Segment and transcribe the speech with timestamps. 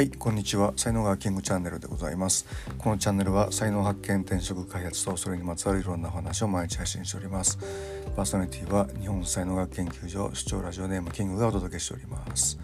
[0.00, 0.72] はいこんにちは。
[0.78, 2.46] 才能がキングチャンネルでございます。
[2.78, 7.58] このチャンネルは才能発見転職開発とそれにまつわるいろんなお話を毎日配信しております。
[8.16, 12.58] パーソナリティは日本才能学研究所主張ラジオネームキングがお届けしております。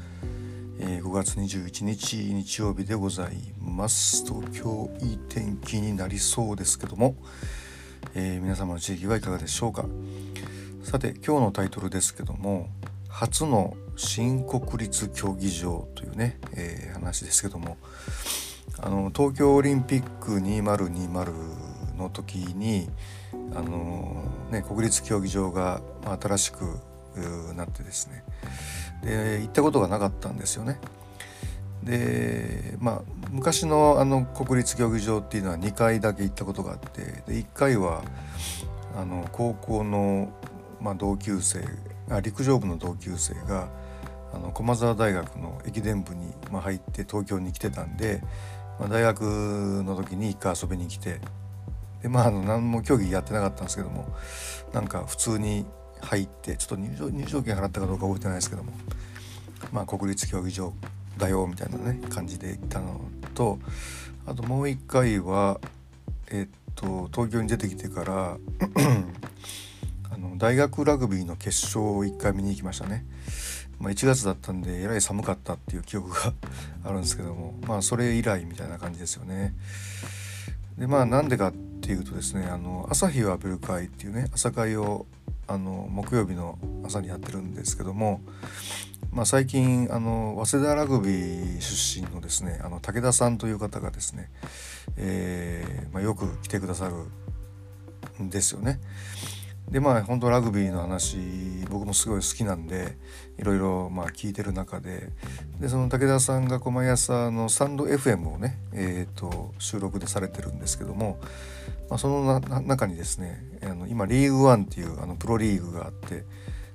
[0.79, 4.25] えー、5月21日日曜日でございます。
[4.25, 7.17] 東京いい天気になりそうですけども、
[8.15, 9.85] えー、皆様の地域はいかがでしょうか。
[10.85, 12.71] さて今日のタイトルですけども
[13.11, 17.77] 初の新国立競技場というね、えー、話ですけども
[18.79, 22.89] あの東京オリンピック2020の時に
[23.55, 25.81] あの、ね、国立競技場が
[26.21, 26.79] 新しく
[27.57, 28.23] なってですね
[29.03, 30.79] で行ったことがなかったんですよね。
[31.83, 38.03] でまあ昔のあの国立競技場っていうのは2回だけ行ったことがあってで1回は
[38.97, 40.33] あの高校の、
[40.81, 41.65] まあ、同級生
[42.11, 43.69] あ陸上部の同級生が
[44.37, 48.21] あの駒澤大学の駅伝部に、まあ、入って東京に来てたんで、
[48.79, 49.23] まあ、大学
[49.83, 51.21] の時に一回遊びに来て
[52.03, 54.15] でまああの何も競技やってなかったんですけども
[54.75, 55.65] なんか普通に
[56.03, 58.73] 入ってちょっと入場入場券払ったかどうか覚えてないですけども
[59.73, 60.75] まあ国立競技場
[61.17, 63.01] だよみたいなね感じで行ったの
[63.35, 63.59] と
[64.27, 65.59] あともう一回は
[66.31, 68.37] えっと東京に出てきてから
[70.13, 73.07] あの大学ラグビーの決勝を1回見に行きましたね。
[73.79, 76.33] まあ、1月だったんでえらい寒かったっていう記憶が
[76.85, 79.55] あるんですけどもまあそれ以来みたいな感じですよね。
[80.79, 85.07] でまあなんでかっていうとですねあの朝日を浴びる会っていうね朝会を
[85.47, 88.21] あの木曜日の朝にやってるんですけども、
[89.13, 94.31] まあ、最近あの早稲田ラグビー出身のですねあの武田さんという方がですね、
[94.97, 98.81] えーまあ、よく来てくださるんですよね。
[99.71, 101.17] でまあ本当ラグビーの話
[101.69, 102.97] 僕もすごい好きなんで
[103.39, 105.11] いろいろまあ聞いてる中で
[105.61, 111.19] でその武田さんが毎朝のサンド FM をね、えーと、収録でされてるんですけども、
[111.89, 116.25] まあ、その中にですねあの今リーグワンっていうあのプロリーグがあって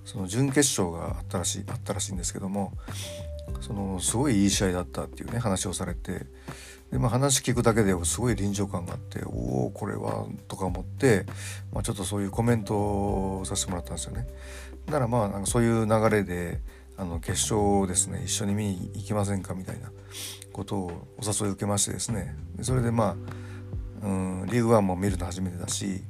[0.04, 2.74] その準決勝があったらしいあったらしいんですけども
[3.62, 6.26] そのすごいいい試合だったっていうね話をされて
[6.91, 11.25] で、まあ、話聞くだけですごい臨場感があっておおこれはとか思って、
[11.72, 14.28] まあ、ちょっとそういうコメントをさせてもらったんですよね。
[14.85, 16.59] だからまあなんかそういう流れで
[16.97, 19.91] あの決勝をですね一緒に見に行きませんかみたいな
[20.52, 23.16] ことをお誘い受けましてですねでそれでま
[24.03, 24.09] あ、う
[24.44, 26.03] ん、リーグワンも見るの初めてだし、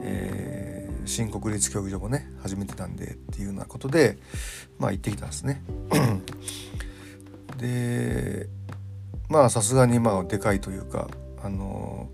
[0.00, 4.18] えー、新国立競技場もね初めてなんでっていうようなことで
[4.78, 5.62] まあ行ってきたんですね。
[9.32, 11.08] まあさすがにまあでかいというか
[11.42, 12.10] あの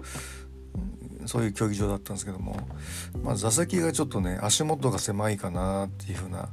[1.26, 2.56] そういう競技場だったんですけども、
[3.24, 6.48] まあ、座席がちょっとね足元が狭いかなっていう風な、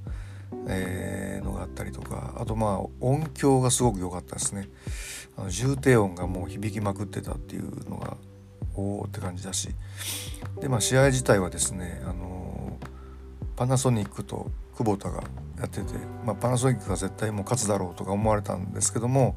[0.67, 4.67] えー、のがあったりとかあとまあ音響がすごく良かったですね。
[5.37, 8.17] あの重低音がもう響きまくってたっていうのが
[8.73, 9.69] おおって感じだし。
[10.59, 12.79] でまあ試合自体はですねあの
[13.55, 15.23] パナソニックと久保田が
[15.59, 15.93] やってて、
[16.25, 19.35] まあ、パナソニックが絶対もう勝つだろうとか思われたんですけども、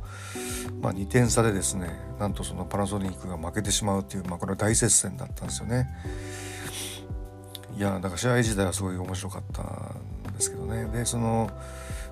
[0.81, 5.88] まあ、2点差でですねなんとそのパナソニックが負けてしまうっていう、まあ、これは大接戦だったんですよね。
[7.76, 11.49] いやだから試合自体はすごい面白かったんですけどねでその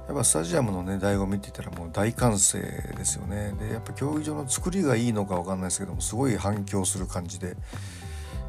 [0.06, 2.60] やっぱスタジアムのね醍醐味って言ったらもう大歓声
[2.96, 7.56] ですよねでやっぱ競技場の作りがいいのか分かんないですけどもすごい反響する感じで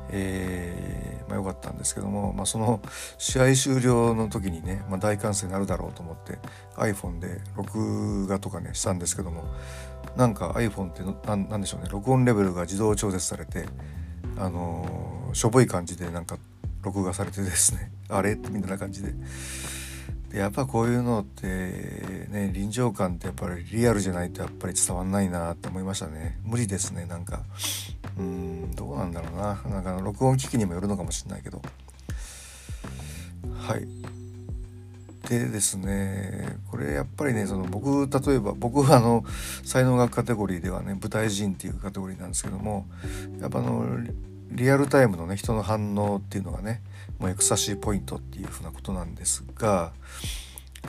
[0.09, 2.81] えー、まあ、よかったんですけども、まあ、その
[3.17, 6.39] 試合終了の時にね、まあ、大歓声になるだろうと思って
[6.75, 9.45] iPhone で録画とかねしたんですけども
[10.15, 13.65] なんか iPhone って何でしょうね録音レベルが自動調節されて
[14.37, 16.37] あのー、しょぼい感じでなんか
[16.83, 18.35] 録画されてですね あれ？
[18.35, 19.13] みたいな感じで。
[20.29, 21.45] でやっぱこういうのって
[22.29, 26.37] ね臨場感ってやっぱりリアルじゃないとやっぱり伝わんないなって思いましたね。
[26.43, 27.43] 無理ですねなんか。
[28.17, 29.61] うんどうなんだろうな。
[29.69, 31.61] なんか録音機器にもよるのかもしれないけど。
[33.59, 33.87] はい。
[35.29, 39.25] でですねこれやっぱりねその僕例えば僕はあの
[39.63, 42.85] 才能学カテゴリーではね舞台人っていうカテゴリーなんですけども
[43.41, 43.99] やっぱあの
[44.51, 46.81] リアルタイムのね人の反応っていうのがね
[47.19, 49.91] もうエクサシーポイントっていうふうなことなんですが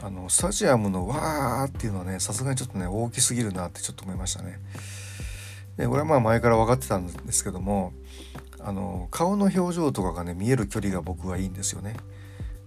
[0.02, 4.60] あのスタジアムのわーっていうのはねさすがにちょっとね大きすぎるなってちょっと思いましたね。
[5.78, 7.92] でこれはまあ前から分かってたんですけども
[8.60, 11.96] あの顔の表情とかがね見える距離が僕はいいんですよね。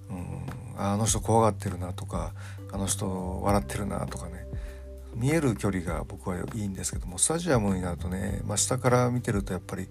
[0.10, 2.34] うん、あの人怖がってるなとか
[2.72, 4.46] あの人笑ってるなとかね
[5.14, 9.88] 見える距離が僕はいいんですけどもスタジアムになるとね、まあ、下から見てるとやっぱり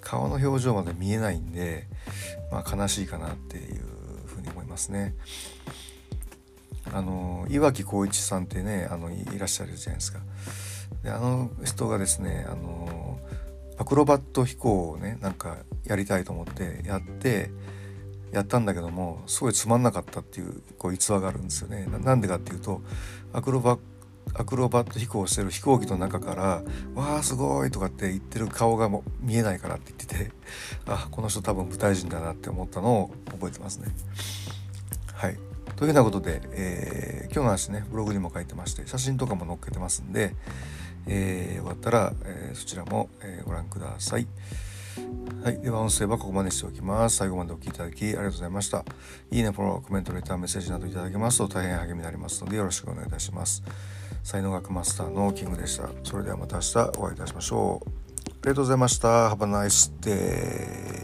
[0.00, 1.86] 顔の表情まで見えないんで、
[2.52, 3.82] まあ、悲しいかなっていう
[4.26, 5.14] ふうに思いますね。
[6.92, 10.20] あの岩城浩一さんってねあのいらっしゃるじゃないですか。
[11.02, 13.18] であの人がですねあの
[13.78, 17.50] アクロバット飛行をねなんかやりたいと思ってやって
[18.32, 21.86] やったんだけどもすごいつまんなかったっていうこう逸話があるんですよね。
[21.86, 22.82] なんでかっていうと
[23.32, 23.78] アクロバ
[24.34, 26.62] アクロバット飛行してる飛行機の中から
[26.94, 30.30] 「わあすごい!」とかって言ってる顔がも見えないからって言ってて
[30.86, 33.88] あこの人多分舞台人だなって思ったのを覚えてますね。
[35.14, 35.49] はい
[35.80, 40.34] というようなことで、えー、今日の話ねブログにも書いてまして写真とかも載っけてますんで、
[41.06, 44.26] えー、終わったら、えー、そちらも、えご覧ください。
[45.42, 45.58] はい。
[45.62, 47.16] では音声はここまでしておきます。
[47.16, 48.84] 最後までお聴きいただきありがとうございました。
[49.30, 53.62] いいね、フォロー、コメント、レター、メッセージなどいただけますと大変励みになりますのでよろしくお願いいたします。
[54.22, 55.88] 才能学マスターのキングでした。
[56.04, 57.88] それではまた明日お会いいたしましょう。
[57.88, 59.30] ありがとうございました。
[59.30, 60.99] Have a nice day.